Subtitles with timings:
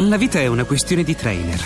[0.00, 1.58] La vita è una questione di trainer.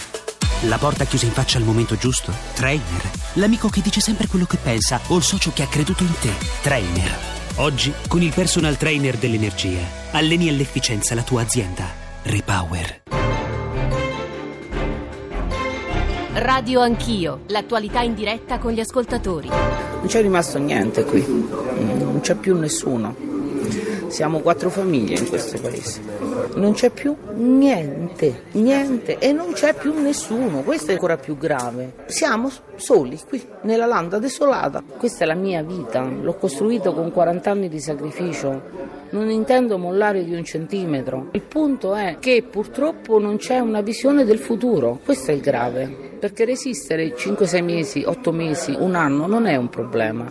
[0.69, 2.33] La porta chiusa in faccia al momento giusto?
[2.55, 3.11] Trainer.
[3.33, 6.31] L'amico che dice sempre quello che pensa o il socio che ha creduto in te?
[6.63, 7.13] Trainer.
[7.57, 9.81] Oggi, con il personal trainer dell'energia,
[10.13, 11.87] alleni all'efficienza la tua azienda.
[12.23, 13.03] Repower.
[16.35, 19.49] Radio Anch'io, l'attualità in diretta con gli ascoltatori.
[19.49, 23.30] Non c'è rimasto niente qui, non c'è più nessuno.
[24.11, 26.01] Siamo quattro famiglie in questo paese.
[26.57, 30.63] Non c'è più niente, niente e non c'è più nessuno.
[30.63, 31.95] Questo è ancora più grave.
[32.07, 34.83] Siamo soli qui, nella landa desolata.
[34.99, 38.99] Questa è la mia vita, l'ho costruito con 40 anni di sacrificio.
[39.11, 41.29] Non intendo mollare di un centimetro.
[41.31, 44.99] Il punto è che purtroppo non c'è una visione del futuro.
[45.05, 45.87] Questo è il grave.
[46.19, 50.31] Perché resistere 5-6 mesi, 8 mesi, un anno non è un problema.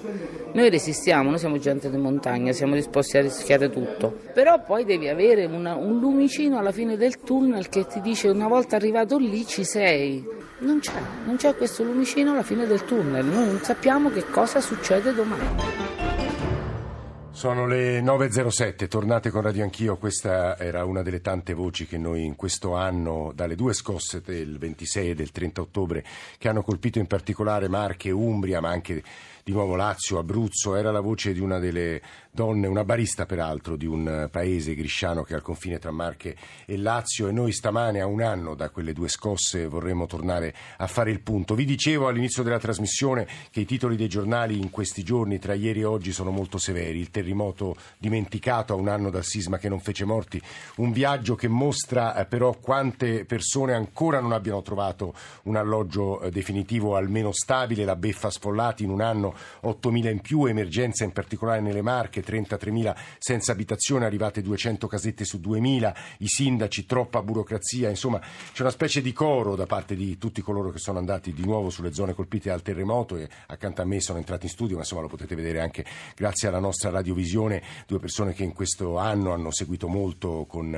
[0.51, 5.07] Noi resistiamo, noi siamo gente di montagna, siamo disposti a rischiare tutto, però poi devi
[5.07, 9.45] avere una, un lumicino alla fine del tunnel che ti dice una volta arrivato lì
[9.45, 10.25] ci sei.
[10.59, 14.59] Non c'è, non c'è questo lumicino alla fine del tunnel, noi non sappiamo che cosa
[14.59, 15.98] succede domani.
[17.39, 22.25] Sono le 9.07, tornate con Radio Anch'io, questa era una delle tante voci che noi
[22.25, 26.03] in questo anno, dalle due scosse del 26 e del 30 ottobre,
[26.37, 29.01] che hanno colpito in particolare Marche, Umbria, ma anche
[29.49, 33.87] di nuovo Lazio, Abruzzo, era la voce di una delle donne, una barista peraltro di
[33.87, 37.27] un paese grisciano che è al confine tra Marche e Lazio.
[37.27, 41.21] E noi stamane a un anno da quelle due scosse vorremmo tornare a fare il
[41.21, 41.55] punto.
[41.55, 45.79] Vi dicevo all'inizio della trasmissione che i titoli dei giornali in questi giorni tra ieri
[45.79, 49.79] e oggi sono molto severi, il terremoto dimenticato a un anno dal sisma che non
[49.79, 50.41] fece morti,
[50.77, 55.13] un viaggio che mostra eh, però quante persone ancora non abbiano trovato
[55.43, 60.45] un alloggio eh, definitivo almeno stabile, la beffa sfollati in un anno 8.000 in più,
[60.45, 66.85] emergenza in particolare nelle Marche, 33.000 senza abitazione, arrivate 200 casette su 2.000, i sindaci,
[66.85, 70.97] troppa burocrazia, insomma c'è una specie di coro da parte di tutti coloro che sono
[70.97, 74.51] andati di nuovo sulle zone colpite dal terremoto e accanto a me sono entrati in
[74.51, 75.85] studio, ma insomma lo potete vedere anche
[76.15, 76.89] grazie alla nostra
[77.19, 80.73] radiovisione, due persone che in questo anno hanno seguito molto con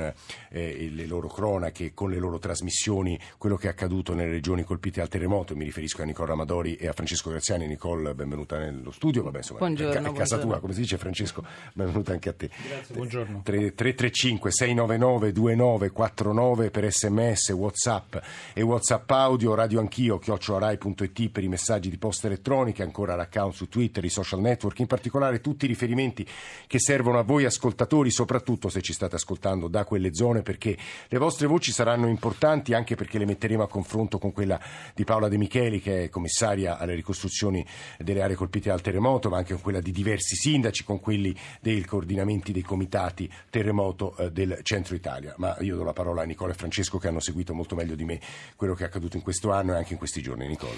[0.50, 5.00] eh, le loro cronache, con le loro trasmissioni, quello che è accaduto nelle regioni colpite
[5.00, 7.66] dal terremoto, mi riferisco a Nicola Amadori e a Francesco Graziani.
[7.66, 9.22] Nicole, benvenuto benvenuta nello studio.
[9.22, 11.44] Vabbè, insomma, buongiorno, è, ca- è casa tua, come si dice Francesco,
[11.74, 12.50] benvenuta anche a te.
[12.68, 13.40] Grazie, buongiorno.
[13.42, 18.16] 335 699 2949 per sms, whatsapp
[18.52, 23.68] e whatsapp audio, radio anch'io, chiocciolarai.it per i messaggi di posta elettronica, ancora l'account su
[23.68, 26.21] Twitter, i social network, in particolare tutti i riferimenti
[26.66, 30.76] che servono a voi ascoltatori, soprattutto se ci state ascoltando da quelle zone, perché
[31.08, 34.60] le vostre voci saranno importanti anche perché le metteremo a confronto con quella
[34.94, 37.64] di Paola De Micheli, che è commissaria alle ricostruzioni
[37.98, 41.84] delle aree colpite dal terremoto, ma anche con quella di diversi sindaci, con quelli dei
[41.84, 45.34] coordinamenti dei comitati terremoto eh, del centro Italia.
[45.38, 48.04] Ma io do la parola a Nicola e Francesco che hanno seguito molto meglio di
[48.04, 48.20] me
[48.56, 50.46] quello che è accaduto in questo anno e anche in questi giorni.
[50.46, 50.72] Nicola.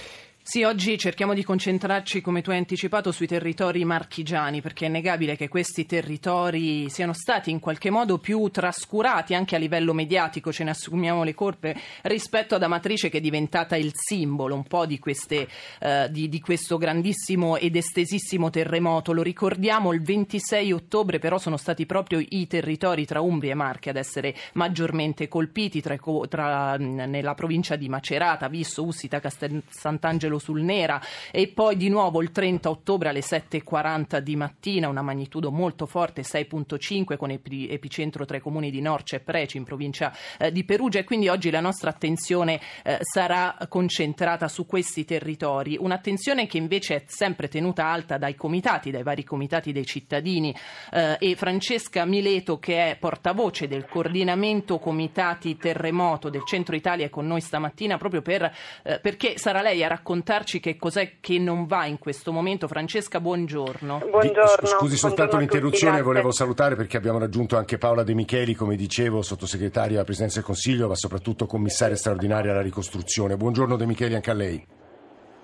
[0.47, 5.34] Sì, oggi cerchiamo di concentrarci, come tu hai anticipato, sui territori marchigiani, perché è innegabile
[5.37, 10.65] che questi territori siano stati in qualche modo più trascurati anche a livello mediatico, ce
[10.65, 14.99] ne assumiamo le colpe, rispetto ad Amatrice che è diventata il simbolo un po' di,
[14.99, 15.49] queste,
[15.81, 19.13] uh, di, di questo grandissimo ed estesissimo terremoto.
[19.13, 23.91] Lo ricordiamo il 26 ottobre, però sono stati proprio i territori tra Umbria e Marche
[23.91, 25.97] ad essere maggiormente colpiti, tra,
[26.29, 32.23] tra, nella provincia di Macerata, Visso, Ussita, Castel Sant'Angelo sul Nera e poi di nuovo
[32.23, 38.37] il 30 ottobre alle 7.40 di mattina una magnitudo molto forte 6.5 con epicentro tra
[38.37, 41.61] i comuni di Norcia e Preci in provincia eh, di Perugia e quindi oggi la
[41.61, 48.19] nostra attenzione eh, sarà concentrata su questi territori, un'attenzione che invece è sempre tenuta alta
[48.19, 50.55] dai comitati, dai vari comitati dei cittadini
[50.93, 57.11] eh, e Francesca Mileto che è portavoce del coordinamento comitati terremoto del centro Italia è
[57.11, 58.53] con noi stamattina proprio per,
[58.83, 62.69] eh, perché sarà lei a raccontarci che cos'è che non va in questo momento.
[62.69, 64.03] Francesca, buongiorno.
[64.11, 64.67] Buongiorno.
[64.67, 69.97] Scusi soltanto l'interruzione, volevo salutare perché abbiamo raggiunto anche Paola De Micheli, come dicevo, sottosegretaria
[69.97, 73.37] alla Presidenza del Consiglio, ma soprattutto commissaria straordinaria alla ricostruzione.
[73.37, 74.67] Buongiorno De Micheli anche a lei.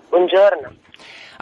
[0.09, 0.75] Buongiorno.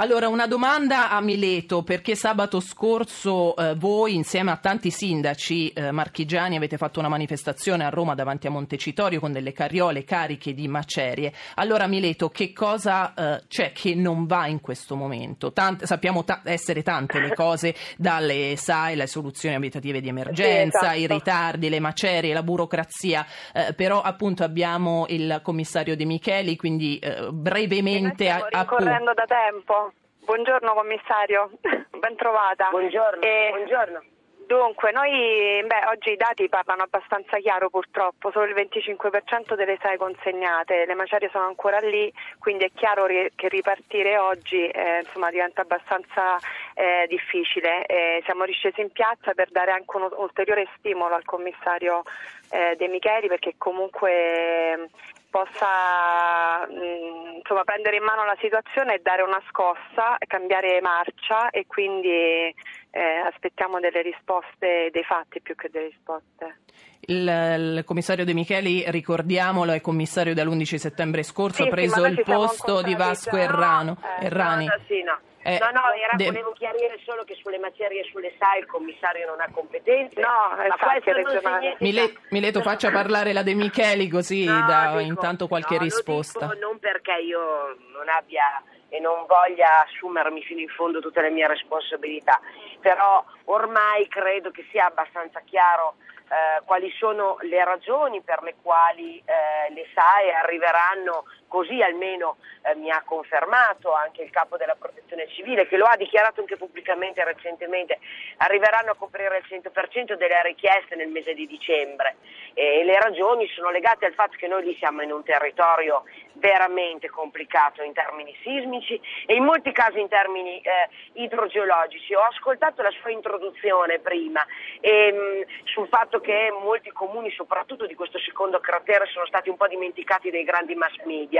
[0.02, 5.92] Allora, una domanda a Mileto, perché sabato scorso eh, voi, insieme a tanti sindaci eh,
[5.92, 10.70] marchigiani, avete fatto una manifestazione a Roma davanti a Montecitorio con delle carriole cariche di
[10.70, 11.34] macerie.
[11.56, 15.52] Allora, Mileto, che cosa eh, c'è che non va in questo momento?
[15.52, 20.86] Tante, sappiamo ta- essere tante le cose, dalle SAI, le soluzioni abitative di emergenza, sì,
[20.86, 20.98] esatto.
[20.98, 26.98] i ritardi, le macerie, la burocrazia, eh, però appunto abbiamo il commissario De Micheli, quindi
[27.00, 28.24] eh, brevemente...
[28.30, 29.89] Stiamo rincorrendo a, da tempo.
[30.30, 31.50] Buongiorno commissario,
[31.98, 32.70] ben trovata.
[32.70, 33.20] Buongiorno.
[33.24, 33.48] E...
[33.50, 34.04] Buongiorno.
[34.46, 39.98] Dunque, noi beh, oggi i dati parlano abbastanza chiaro purtroppo, solo il 25% delle SAE
[39.98, 45.62] consegnate, le macerie sono ancora lì, quindi è chiaro che ripartire oggi eh, insomma, diventa
[45.62, 46.38] abbastanza
[46.76, 47.88] eh, difficile.
[47.88, 52.04] Eh, siamo riscesi in piazza per dare anche un ulteriore stimolo al commissario
[52.52, 54.90] eh, De Micheli perché comunque
[55.30, 61.66] possa mh, insomma, prendere in mano la situazione e dare una scossa, cambiare marcia e
[61.68, 66.60] quindi eh, aspettiamo delle risposte dei fatti più che delle risposte.
[67.02, 72.12] Il, il, commissario De Micheli, ricordiamolo, è commissario dall'11 settembre scorso, sì, ha preso sì,
[72.12, 73.98] il posto di Vasco Errano.
[74.20, 74.66] Eh, Errani.
[74.66, 75.20] No, no, sì, no.
[75.56, 78.66] Eh, no, no, era, de- volevo chiarire solo che sulle materie e sulle SAI il
[78.68, 80.20] commissario non ha competenze.
[80.20, 81.76] No, ma infatti, questo non regionale.
[81.78, 85.82] significa- Mile- Mileto, faccia parlare la De Micheli così No, dà dico- intanto qualche no,
[85.84, 86.40] risposta.
[86.48, 88.62] dico non perché io non abbia
[88.92, 92.40] e non voglia assumermi fino in fondo tutte le mie responsabilità,
[92.80, 95.96] però ormai credo che sia abbastanza chiaro
[96.30, 102.76] eh, quali sono le ragioni per le quali eh, le SAE arriveranno, così almeno eh,
[102.76, 107.22] mi ha confermato anche il capo della protezione civile, che lo ha dichiarato anche pubblicamente
[107.26, 108.00] recentemente,
[108.38, 112.16] arriveranno a coprire il 100% delle richieste nel mese di dicembre
[112.54, 116.04] e le ragioni sono legate al fatto che noi lì siamo in un territorio
[116.34, 122.14] veramente complicato in termini sismici e in molti casi in termini eh, idrogeologici.
[122.16, 124.46] Ho ascoltato la sua introduzione prima
[124.80, 129.58] e, mh, sul fatto che molti comuni, soprattutto di questo secondo cratere, sono stati un
[129.58, 131.39] po' dimenticati dai grandi mass media.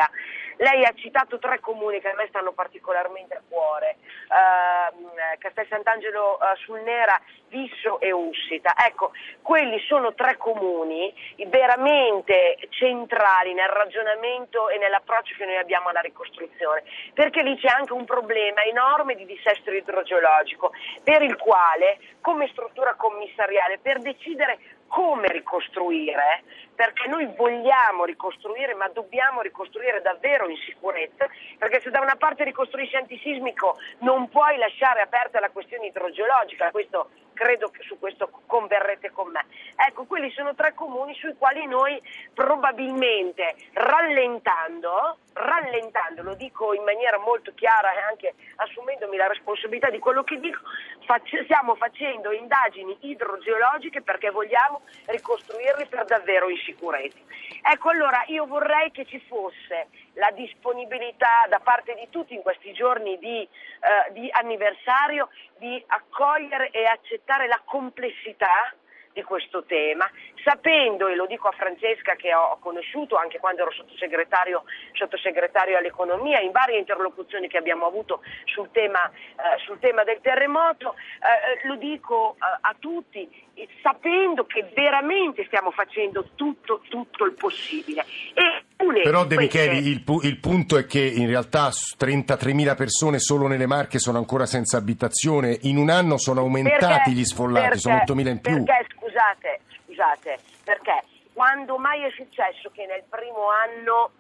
[0.58, 3.96] Lei ha citato tre comuni che a me stanno particolarmente a cuore,
[4.28, 7.18] eh, Castel Sant'Angelo eh, sul Nera,
[7.48, 8.74] Visso e Ussita.
[8.86, 9.12] Ecco,
[9.42, 11.14] quelli sono tre comuni
[11.48, 17.94] veramente centrali nel ragionamento e nell'approccio che noi abbiamo alla ricostruzione, perché lì c'è anche
[17.94, 20.74] un problema enorme di dissesto idrogeologico,
[21.04, 26.44] per il quale come struttura commissariale, per decidere come ricostruire,
[26.76, 32.44] perché noi vogliamo ricostruire, ma dobbiamo ricostruire davvero in sicurezza, perché se da una parte
[32.44, 37.10] ricostruisci antisismico non puoi lasciare aperta la questione idrogeologica, questo
[37.40, 39.46] credo che su questo converrete con me.
[39.88, 41.98] Ecco, quelli sono tre comuni sui quali noi
[42.34, 50.00] probabilmente rallentando, rallentando, lo dico in maniera molto chiara e anche assumendomi la responsabilità di
[50.00, 50.60] quello che dico,
[51.06, 57.20] fac- stiamo facendo indagini idrogeologiche perché vogliamo ricostruirli per davvero in sicurezza.
[57.62, 62.74] Ecco, allora io vorrei che ci fosse la disponibilità da parte di tutti in questi
[62.74, 68.74] giorni di, eh, di anniversario di accogliere e accettare la complessità
[69.14, 70.10] di questo tema,
[70.44, 74.64] sapendo, e lo dico a Francesca che ho conosciuto anche quando ero sottosegretario,
[74.94, 80.96] sottosegretario all'economia, in varie interlocuzioni che abbiamo avuto sul tema, eh, sul tema del terremoto,
[80.96, 87.34] eh, lo dico eh, a tutti, eh, sapendo che veramente stiamo facendo tutto, tutto il
[87.34, 88.06] possibile.
[88.34, 88.68] E
[89.04, 93.48] Però De Micheli, il, pu- il punto è che in realtà s- 33.000 persone solo
[93.48, 97.80] nelle Marche sono ancora senza abitazione, in un anno sono aumentati Perché- gli sfollati, perché-
[97.80, 98.64] sono 8.000 in più.
[98.64, 98.88] Perché,
[99.20, 104.12] scusate, scusate, perché quando mai è successo che nel primo anno,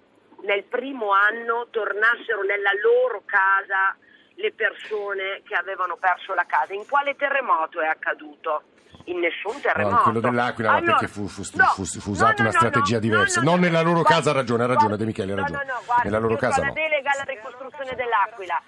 [0.44, 3.96] nel primo anno tornassero nella loro casa
[4.36, 6.74] le persone che avevano perso la casa?
[6.74, 8.64] In quale terremoto è accaduto?
[9.06, 9.96] In nessun terremoto.
[9.96, 13.40] No, quello dell'Aquila, Allora, perché fu- fu- no, fu- fu usata no, una strategia diversa.
[13.40, 15.36] no, no, Non no, nella loro guarda, casa, ha ragione, ha ragione, De Michele, ha
[15.36, 15.64] no, ragione.
[15.66, 18.62] No, no, guarda, Nella loro casa la delega alla ricostruzione dell'Aquila.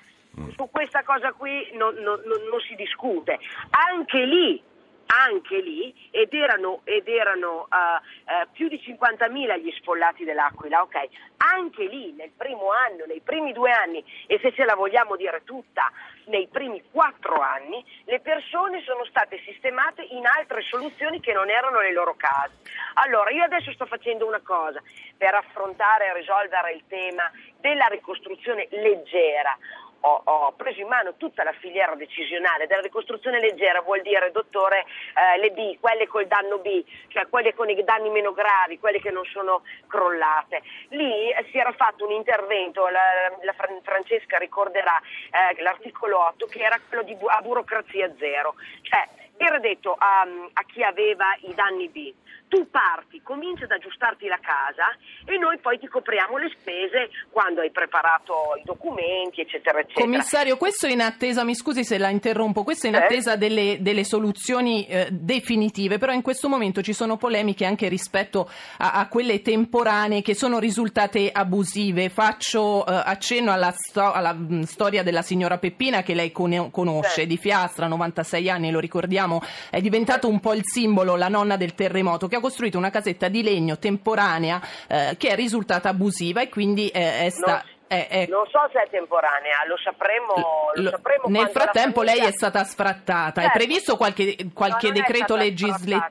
[0.56, 3.38] Su questa cosa qui non, non- non- non si discute.
[3.70, 4.64] Anche lì,
[5.12, 11.08] anche lì, ed erano, ed erano eh, eh, più di 50.000 gli sfollati dell'Aquila, ok?
[11.38, 15.44] Anche lì, nel primo anno, nei primi due anni, e se ce la vogliamo dire
[15.44, 15.92] tutta,
[16.26, 21.82] nei primi quattro anni, le persone sono state sistemate in altre soluzioni che non erano
[21.82, 22.54] le loro case.
[22.96, 24.82] Allora, io adesso sto facendo una cosa
[25.18, 29.58] per affrontare e risolvere il tema della ricostruzione leggera.
[30.02, 34.86] Ho, ho preso in mano tutta la filiera decisionale della ricostruzione leggera, vuol dire, dottore,
[35.14, 39.00] eh, le B, quelle col danno B, cioè quelle con i danni meno gravi, quelle
[39.00, 40.62] che non sono crollate.
[40.90, 43.02] Lì eh, si era fatto un intervento, la,
[43.42, 48.56] la Fran- Francesca ricorderà eh, l'articolo 8, che era quello di bu- a burocrazia zero,
[48.82, 49.08] cioè
[49.46, 50.22] era detto a,
[50.54, 52.14] a chi aveva i danni B
[52.52, 54.92] tu parti, cominci ad aggiustarti la casa
[55.24, 60.02] e noi poi ti copriamo le spese quando hai preparato i documenti, eccetera, eccetera.
[60.04, 62.98] Commissario, questo in attesa, mi scusi se la interrompo, questo in Eh?
[63.06, 68.50] attesa delle, delle soluzioni eh, definitive, però in questo momento ci sono polemiche anche rispetto
[68.80, 72.10] a, a quelle temporanee che sono risultate abusive.
[72.10, 77.22] Faccio eh, accenno alla, sto- alla, mh, storia della signora Peppina che lei con- conosce,
[77.22, 77.28] Sì.
[77.28, 79.31] di Fiastra, 96 anni, lo ricordiamo,
[79.70, 83.28] è diventato un po' il simbolo, la nonna del terremoto, che ha costruito una casetta
[83.28, 87.64] di legno temporanea eh, che è risultata abusiva e quindi eh, è stata...
[87.92, 90.34] Non, non so se è temporanea, lo sapremo,
[90.76, 93.42] lo sapremo nel frattempo lei famiglia- è stata sfrattata.
[93.42, 93.58] È Certo.
[93.58, 96.06] previsto qualche, qualche No, è decreto legislativo?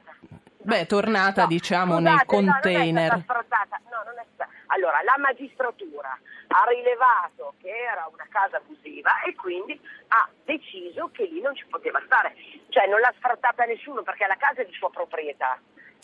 [0.63, 3.07] Beh, tornata No, diciamo scusate, nel no, non è container.
[3.07, 3.81] stata sfrattata.
[3.91, 6.19] No, non è stata- Allora, la magistratura
[6.53, 11.65] ha rilevato che era una casa abusiva e quindi ha deciso che lì non ci
[11.67, 12.35] poteva stare.
[12.69, 15.59] Cioè non l'ha sfrattata nessuno perché la casa è di sua proprietà.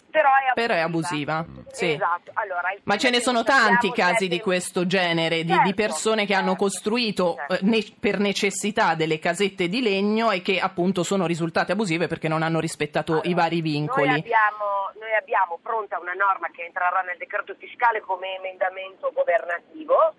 [0.09, 0.55] Però è abusiva.
[0.55, 1.93] Però è abusiva, sì.
[1.93, 2.31] Esatto.
[2.35, 6.35] Allora, Ma ce ne sono tanti casi di questo genere, di, di Certo, persone che
[6.35, 7.55] hanno certo, costruito certo.
[7.55, 12.29] eh, ne- per necessità delle casette di legno e che appunto sono risultate abusive perché
[12.29, 14.07] non hanno rispettato i vari vincoli.
[14.07, 20.15] Noi abbiamo, noi abbiamo pronta una norma che entrerà nel decreto fiscale come emendamento governativo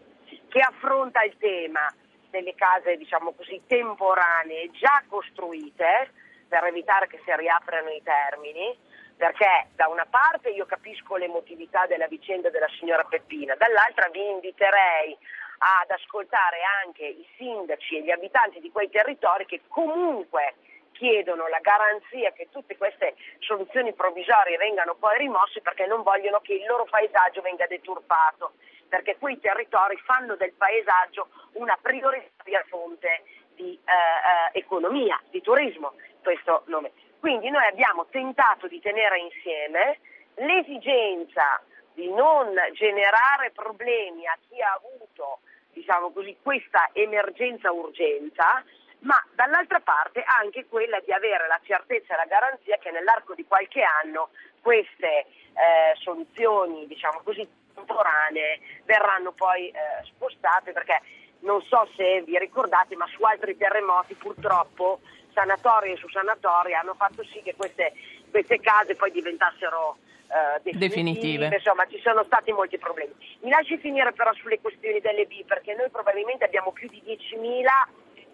[0.49, 1.93] che affronta il tema
[2.29, 6.11] delle case, diciamo così, temporanee già costruite
[6.47, 8.77] per evitare che si riaprano i termini.
[9.17, 15.17] Perché da una parte io capisco l'emotività della vicenda della signora Peppina, dall'altra vi inviterei
[15.57, 20.53] ad ascoltare anche i sindaci e gli abitanti di quei territori che comunque
[20.91, 26.53] chiedono la garanzia che tutte queste soluzioni provvisorie vengano poi rimosse perché non vogliono che
[26.53, 28.53] il loro paesaggio venga deturpato,
[28.87, 33.23] perché quei territori fanno del paesaggio una prioritaria fonte
[33.55, 35.93] di eh, eh, economia, di turismo.
[36.21, 36.91] Questo nome.
[37.19, 39.99] Quindi noi abbiamo tentato di tenere insieme
[40.35, 41.61] l'esigenza
[41.93, 45.39] di non generare problemi a chi ha avuto
[45.73, 48.63] diciamo così, questa emergenza urgenza,
[48.99, 53.45] ma dall'altra parte anche quella di avere la certezza e la garanzia che nell'arco di
[53.45, 54.29] qualche anno
[54.61, 60.99] queste eh, soluzioni diciamo così, temporanee verranno poi eh, spostate perché
[61.41, 64.99] non so se vi ricordate ma su altri terremoti purtroppo
[65.33, 67.93] sanatorie su sanatorie hanno fatto sì che queste,
[68.31, 70.87] queste case poi diventassero eh, definitive.
[70.87, 71.55] Definitive.
[71.55, 73.13] Insomma, ci sono stati molti problemi.
[73.41, 77.63] Mi lasci finire però sulle questioni delle B, perché noi probabilmente abbiamo più di 10.000,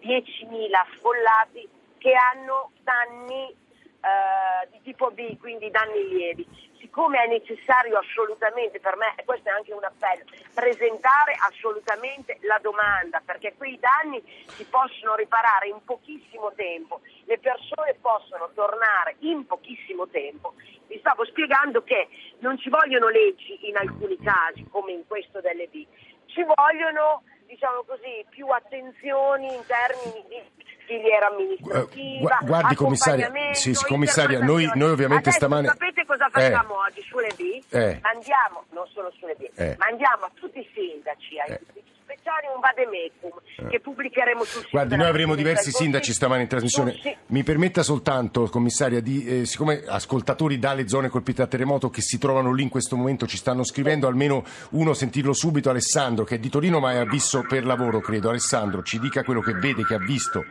[0.02, 1.70] 10.000 sfollati
[2.00, 6.48] che hanno danni eh, di tipo B, quindi danni lievi.
[6.94, 12.60] Siccome è necessario assolutamente, per me, e questo è anche un appello, presentare assolutamente la
[12.62, 14.22] domanda, perché quei danni
[14.54, 20.54] si possono riparare in pochissimo tempo, le persone possono tornare in pochissimo tempo.
[20.86, 22.10] Vi stavo spiegando che
[22.46, 25.84] non ci vogliono leggi in alcuni casi, come in questo delle B,
[26.28, 32.38] ci vogliono, diciamo così, più attenzioni in termini di filiera amministrativa.
[32.44, 35.68] Guardi, commissaria, sì, sì, commissaria, noi- noi ovviamente Adesso stamane-
[36.04, 37.64] Sapete cosa facciamo oggi sulle B?
[37.70, 38.00] Eh.
[38.02, 39.76] Mandiamo, non solo sulle B, Eh.
[39.80, 41.60] mandiamo a tutti i sindaci, ai Eh.
[41.62, 44.70] uffici speciali un vademecum che pubblicheremo sul sito.
[44.72, 46.16] Guardi, noi avremo diversi sindaci Consiglio.
[46.16, 46.98] stamani in trasmissione.
[47.02, 52.02] Si- Mi permetta soltanto, commissaria, di, eh, siccome ascoltatori dalle zone colpite da terremoto che
[52.02, 56.36] si trovano lì in questo momento ci stanno scrivendo, almeno uno sentirlo subito, Alessandro, che
[56.36, 58.30] è di Torino ma è a Visso per lavoro, credo.
[58.30, 60.44] Alessandro, ci dica quello che vede, che ha visto.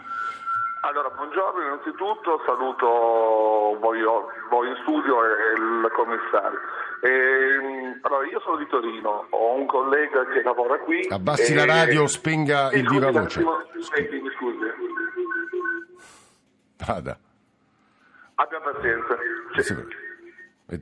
[0.84, 2.86] Allora, buongiorno innanzitutto, saluto
[3.78, 4.02] voi,
[4.50, 6.58] voi in studio e il commissario.
[7.02, 11.06] Ehm, allora, io sono di Torino, ho un collega che lavora qui.
[11.08, 13.44] Abbassi e- la radio, spenga Sì, il viva voce.
[13.94, 14.58] senti, mi scusi.
[16.84, 17.16] Vada.
[18.34, 19.16] Abbia pazienza.
[19.58, 20.80] Sì.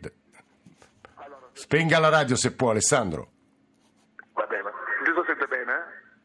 [1.52, 3.28] Spenga la radio se può, Alessandro.
[4.32, 4.70] va bene.
[5.02, 5.72] Adesso sente bene?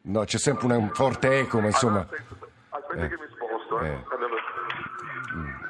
[0.02, 2.06] No, c'è sempre un forte eco, ma insomma.
[2.08, 3.08] Allora, aspetta, aspetta Eh.
[3.08, 3.25] che mi
[3.76, 3.84] sposto.
[3.84, 4.24] Eh.
[4.24, 5.64] Eh.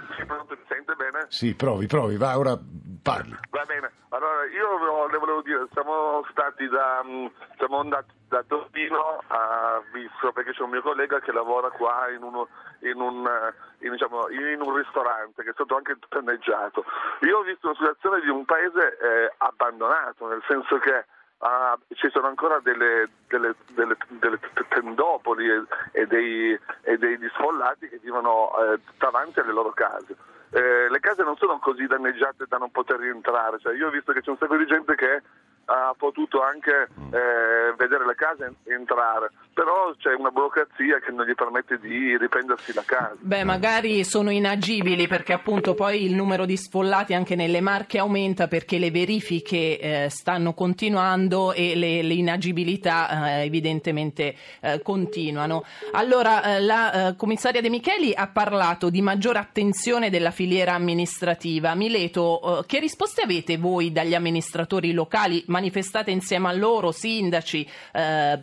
[0.49, 1.27] Mi sente bene?
[1.29, 2.59] Sì, provi, provi, va, ora
[3.03, 3.37] parli.
[3.51, 7.27] Va bene, allora io le volevo dire, siamo stati da, mm,
[7.59, 12.23] siamo andati da Torino a Visso perché c'è un mio collega che lavora qua in,
[12.23, 12.49] uno,
[12.81, 16.85] in, un, eh, in, diciamo, in un ristorante che è stato anche danneggiato.
[17.21, 21.05] Io ho visto una situazione di un paese eh, abbandonato, nel senso che
[21.39, 24.39] ah, ci sono ancora delle, delle, delle, delle
[24.69, 30.17] tendopoli e, e dei, e degli sfollati che vivono eh, davanti alle loro case.
[30.51, 34.13] Eh, le case non sono così danneggiate da non poter rientrare, cioè, io ho visto
[34.13, 35.23] che c'è un sacco di gente che
[35.67, 41.35] ha potuto anche eh, vedere le case entrare, però c'è una burocrazia che non gli
[41.35, 43.17] permette di riprendersi la casa.
[43.19, 48.47] Beh, magari sono inagibili perché appunto poi il numero di sfollati anche nelle Marche aumenta
[48.47, 55.65] perché le verifiche eh, stanno continuando e le, le inagibilità eh, evidentemente eh, continuano.
[55.93, 61.75] Allora, eh, la eh, commissaria De Micheli ha parlato di maggiore attenzione della filiera amministrativa.
[61.75, 65.43] Mileto, eh, che risposte avete voi dagli amministratori locali?
[65.57, 67.67] Manifestate insieme a loro, sindaci,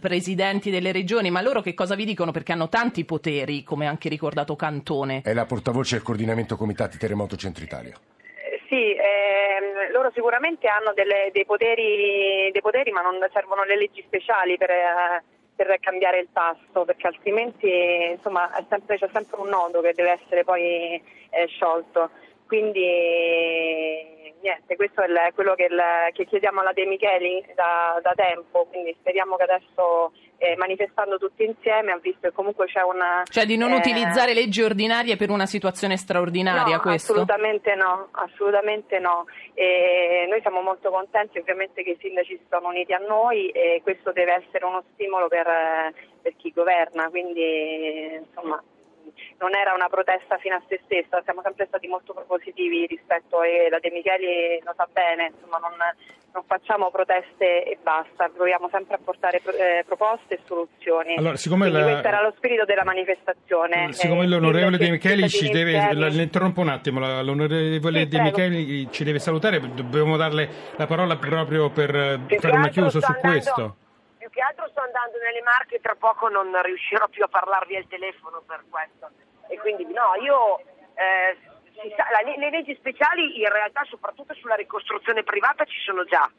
[0.01, 2.31] presidenti delle regioni, ma loro che cosa vi dicono?
[2.31, 5.21] Perché hanno tanti poteri, come anche ricordato Cantone.
[5.23, 7.93] È la portavoce del coordinamento comitati Terremoto Centro Italia.
[8.67, 14.03] Sì, ehm, loro sicuramente hanno delle, dei, poteri, dei, poteri, ma non servono le leggi
[14.07, 15.23] speciali per, eh,
[15.55, 17.69] per cambiare il tasto, perché altrimenti
[18.15, 22.09] insomma, sempre, c'è sempre un nodo che deve essere poi eh, sciolto.
[22.53, 22.85] Quindi
[24.43, 25.81] niente, questo è il, quello che, il,
[26.11, 31.45] che, chiediamo alla De Micheli da, da tempo, quindi speriamo che adesso eh, manifestando tutti
[31.45, 33.23] insieme ha visto che comunque c'è una...
[33.25, 37.13] Cioè di non eh, utilizzare leggi ordinarie per una situazione straordinaria no, questo?
[37.13, 39.25] assolutamente no, assolutamente no.
[39.55, 43.79] E noi siamo molto contenti ovviamente che i sindaci si sono uniti a noi e
[43.81, 45.91] questo deve essere uno stimolo per,
[46.21, 48.63] per chi governa, quindi insomma
[49.39, 53.67] non era una protesta fino a se stessa, siamo sempre stati molto propositivi rispetto e
[53.69, 55.73] la De Micheli lo sa bene, insomma non,
[56.33, 61.15] non facciamo proteste e basta, proviamo sempre a portare eh, proposte e soluzioni.
[61.15, 61.83] Allora, siccome la...
[61.83, 63.91] questo era lo spirito della manifestazione.
[63.93, 68.91] Siccome eh, l'onorevole De Micheli ci deve, le interrompo un attimo, l'onorevole sì, De Micheli
[68.91, 73.29] ci deve salutare, dobbiamo darle la parola proprio per Più fare una chiusa su andando...
[73.29, 73.75] questo
[74.33, 78.41] che altro sto andando nelle Marche tra poco non riuscirò più a parlarvi al telefono
[78.41, 79.09] per questo.
[79.47, 80.57] E quindi no, io
[80.95, 81.37] eh,
[81.95, 86.29] sa, la, le leggi speciali in realtà soprattutto sulla ricostruzione privata ci sono già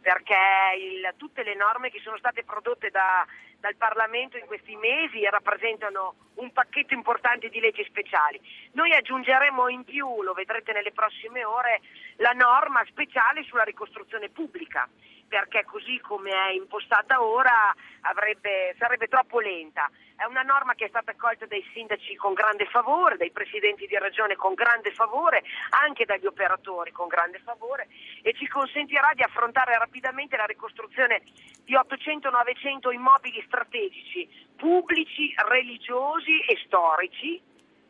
[0.00, 0.36] perché
[0.78, 3.26] il, tutte le norme che sono state prodotte da,
[3.58, 8.40] dal Parlamento in questi mesi rappresentano un pacchetto importante di leggi speciali.
[8.72, 11.80] Noi aggiungeremo in più, lo vedrete nelle prossime ore,
[12.16, 14.88] la norma speciale sulla ricostruzione pubblica
[15.28, 19.90] perché così come è impostata ora avrebbe, sarebbe troppo lenta.
[20.16, 23.96] È una norma che è stata accolta dai sindaci con grande favore, dai presidenti di
[23.98, 25.44] regione con grande favore,
[25.84, 27.86] anche dagli operatori con grande favore
[28.22, 31.22] e ci consentirà di affrontare rapidamente la ricostruzione
[31.64, 37.40] di 800-900 immobili strategici, pubblici, religiosi e storici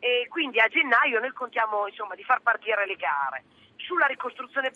[0.00, 3.44] e quindi a gennaio noi contiamo insomma, di far partire le gare.
[3.76, 4.70] Sulla ricostruzione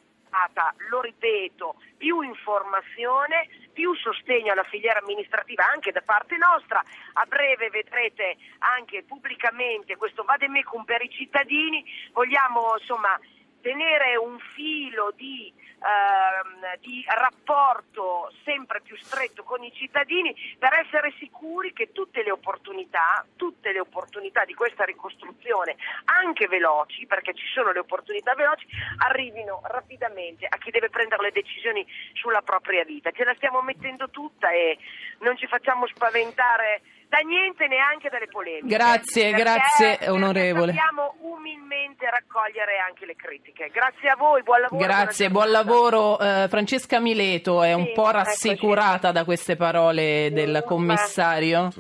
[0.91, 6.83] lo ripeto, più informazione, più sostegno alla filiera amministrativa anche da parte nostra.
[7.15, 11.85] A breve vedrete anche pubblicamente questo vademecum per i cittadini.
[12.13, 13.19] Vogliamo insomma
[13.61, 21.13] tenere un filo di ehm, di rapporto sempre più stretto con i cittadini per essere
[21.19, 27.47] sicuri che tutte le opportunità, tutte le opportunità di questa ricostruzione, anche veloci, perché ci
[27.53, 28.67] sono le opportunità veloci,
[28.99, 33.11] arrivino rapidamente a chi deve prendere le decisioni sulla propria vita.
[33.11, 34.79] Ce la stiamo mettendo tutta e
[35.19, 36.81] non ci facciamo spaventare
[37.13, 38.75] da niente neanche dalle polemiche.
[38.75, 40.73] Grazie, grazie onorevole.
[40.73, 40.81] Umilmente
[42.63, 43.71] raccogliere anche le critiche.
[43.73, 44.85] Grazie a voi, buon lavoro.
[44.85, 46.13] Grazie, buon lavoro.
[46.15, 49.13] Uh, Francesca Mileto è sì, un po' rassicurata eccoci.
[49.13, 51.71] da queste parole del commissario?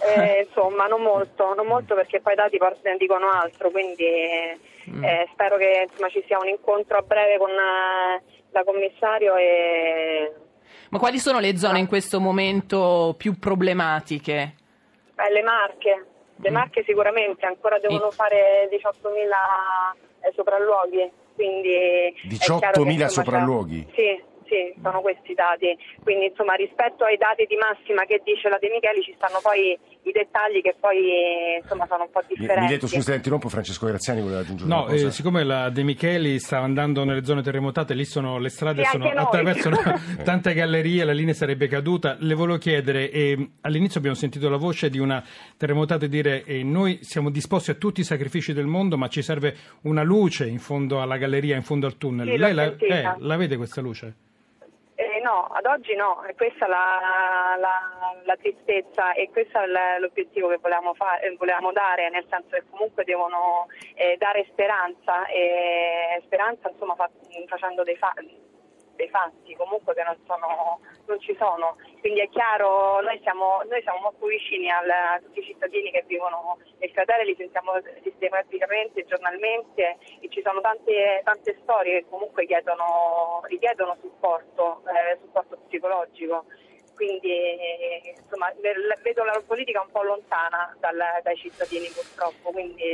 [0.00, 2.58] Eh, insomma, non molto, non molto perché poi i dati
[2.98, 4.04] dicono altro, quindi
[4.90, 5.04] mm.
[5.04, 10.32] eh, spero che insomma, ci sia un incontro a breve con eh, la commissario e...
[10.90, 14.54] Ma quali sono le zone in questo momento più problematiche?
[15.14, 16.06] Eh, le Marche,
[16.36, 16.52] le mm.
[16.52, 18.80] Marche sicuramente ancora devono fare 18.000
[19.14, 21.10] eh, sopralluoghi.
[21.34, 23.86] Quindi 18.000 sopralluoghi?
[23.94, 25.72] Sì, sì, sono questi i dati.
[26.02, 29.72] Quindi insomma rispetto ai dati di massima che dice la De Micheli ci stanno poi
[30.04, 32.60] i dettagli che poi insomma sono un po' differenti.
[32.60, 36.58] Mi detto scusa, interrompo, Francesco Graziani voleva aggiungere no, eh, siccome la De Micheli sta
[36.58, 39.78] andando nelle zone terremotate, lì sono le strade sono, attraversano
[40.22, 42.16] tante gallerie, la linea sarebbe caduta.
[42.18, 45.24] Le volevo chiedere, eh, all'inizio abbiamo sentito la voce di una
[45.56, 49.56] terremotata dire eh, noi siamo disposti a tutti i sacrifici del mondo, ma ci serve
[49.82, 52.28] una luce in fondo alla galleria, in fondo al tunnel.
[52.28, 54.14] Sì, Lei la, eh, la vede questa luce?
[55.22, 60.58] No, ad oggi no, è questa la, la, la tristezza e questo è l'obiettivo che
[60.58, 66.94] volevamo, fare, volevamo, dare, nel senso che comunque devono eh, dare speranza e speranza insomma
[66.94, 67.08] fa,
[67.46, 68.51] facendo dei fatti
[68.96, 71.76] dei fatti comunque che non, sono, non, ci sono.
[72.00, 76.04] Quindi è chiaro, noi siamo, noi siamo molto vicini al, a tutti i cittadini che
[76.06, 82.46] vivono nel cratere, li sentiamo sistematicamente, giornalmente e ci sono tante, tante storie che comunque
[82.46, 85.18] chiedono, richiedono supporto, eh,
[85.70, 86.44] ecologico
[87.02, 88.52] quindi insomma,
[89.02, 92.84] vedo la politica un po' lontana dal, dai cittadini purtroppo, quindi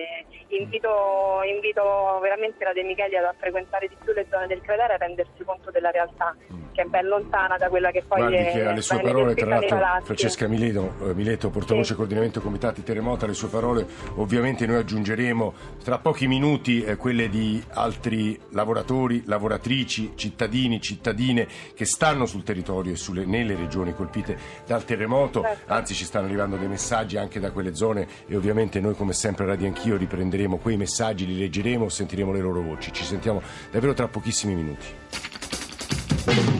[0.49, 4.94] invito, invito veramente la De Micheli a frequentare di più le zone del cratere e
[4.94, 6.35] a rendersi conto della realtà
[6.79, 9.49] che è ben lontana da quella che poi Guardi è che alle sue parole, tra
[9.49, 11.95] l'altro, Francesca Mileto, eh, Mileto portavoce sì.
[11.97, 17.61] coordinamento comitati terremota, alle sue parole ovviamente noi aggiungeremo tra pochi minuti eh, quelle di
[17.71, 24.85] altri lavoratori, lavoratrici, cittadini, cittadine che stanno sul territorio e sulle, nelle regioni colpite dal
[24.85, 25.73] terremoto, certo.
[25.73, 29.47] anzi ci stanno arrivando dei messaggi anche da quelle zone e ovviamente noi come sempre
[29.47, 32.93] Radio Anch'io riprenderemo quei messaggi, li leggeremo, sentiremo le loro voci.
[32.93, 36.58] Ci sentiamo davvero tra pochissimi minuti.